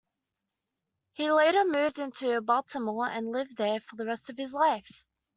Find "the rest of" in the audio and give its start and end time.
3.97-4.37